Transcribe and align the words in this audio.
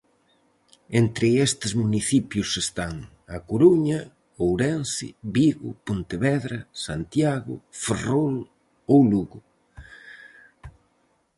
Entre 1.01 1.27
estes 1.47 1.71
municipios 1.81 2.49
están 2.63 2.95
A 3.35 3.37
Coruña, 3.49 3.99
Ourense, 4.45 5.07
Vigo, 5.35 5.69
Pontevedra, 5.87 6.59
Santiago, 6.85 7.53
Ferrol 7.83 8.35
ou 8.91 8.99
Lugo. 9.11 9.39